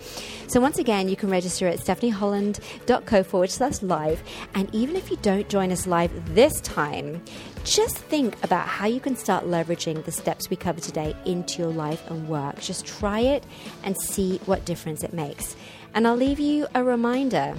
So, 0.49 0.61
once 0.61 0.79
again, 0.79 1.09
you 1.09 1.17
can 1.17 1.31
register 1.31 1.67
at 1.69 1.79
stephanieholland.co 1.79 3.23
forward 3.23 3.51
slash 3.51 3.81
live. 3.81 4.23
And 4.55 4.69
even 4.75 4.97
if 4.97 5.11
you 5.11 5.17
don't 5.23 5.49
join 5.49 5.71
us 5.71 5.87
live 5.87 6.35
this 6.35 6.61
time, 6.61 7.23
just 7.65 7.97
think 7.97 8.43
about 8.43 8.67
how 8.67 8.87
you 8.87 9.01
can 9.01 9.17
start 9.17 9.45
leveraging 9.45 10.05
the 10.05 10.13
steps 10.13 10.51
we 10.51 10.57
covered 10.57 10.83
today 10.83 11.15
into 11.25 11.63
your 11.63 11.73
life 11.73 12.03
and 12.11 12.29
work. 12.29 12.61
Just 12.61 12.85
try 12.85 13.21
it 13.21 13.45
and 13.85 13.97
see 13.97 14.39
what 14.47 14.65
difference 14.65 15.05
it 15.05 15.13
makes. 15.13 15.57
And 15.95 16.07
I'll 16.07 16.17
leave 16.17 16.41
you 16.41 16.67
a 16.75 16.83
reminder 16.83 17.55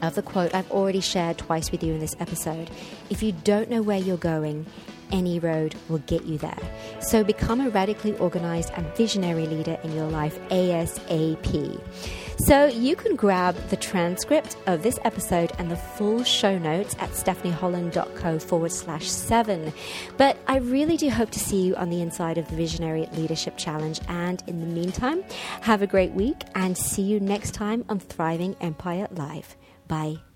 of 0.00 0.14
the 0.14 0.22
quote 0.22 0.54
I've 0.54 0.70
already 0.70 1.00
shared 1.00 1.38
twice 1.38 1.70
with 1.70 1.82
you 1.82 1.94
in 1.94 2.00
this 2.00 2.14
episode. 2.20 2.70
If 3.10 3.22
you 3.22 3.32
don't 3.32 3.68
know 3.68 3.82
where 3.82 3.98
you're 3.98 4.16
going, 4.16 4.66
any 5.12 5.38
road 5.38 5.74
will 5.88 5.98
get 5.98 6.24
you 6.24 6.38
there. 6.38 6.58
So 7.00 7.24
become 7.24 7.60
a 7.60 7.70
radically 7.70 8.16
organized 8.18 8.70
and 8.74 8.86
visionary 8.96 9.46
leader 9.46 9.78
in 9.82 9.94
your 9.94 10.08
life 10.08 10.38
ASAP. 10.48 11.80
So 12.38 12.66
you 12.66 12.94
can 12.94 13.16
grab 13.16 13.56
the 13.68 13.76
transcript 13.76 14.56
of 14.66 14.82
this 14.82 14.98
episode 15.04 15.52
and 15.58 15.70
the 15.70 15.76
full 15.76 16.22
show 16.22 16.56
notes 16.56 16.94
at 17.00 17.10
stephanieholland.co 17.10 18.38
forward 18.38 18.72
slash 18.72 19.10
seven. 19.10 19.72
But 20.16 20.36
I 20.46 20.58
really 20.58 20.96
do 20.96 21.10
hope 21.10 21.30
to 21.30 21.38
see 21.40 21.62
you 21.62 21.74
on 21.76 21.90
the 21.90 22.00
inside 22.00 22.38
of 22.38 22.48
the 22.48 22.56
Visionary 22.56 23.08
Leadership 23.12 23.56
Challenge. 23.56 24.00
And 24.08 24.42
in 24.46 24.60
the 24.60 24.66
meantime, 24.66 25.24
have 25.62 25.82
a 25.82 25.86
great 25.86 26.12
week 26.12 26.44
and 26.54 26.78
see 26.78 27.02
you 27.02 27.18
next 27.18 27.52
time 27.52 27.84
on 27.88 27.98
Thriving 27.98 28.56
Empire 28.60 29.08
Live. 29.10 29.56
Bye. 29.88 30.27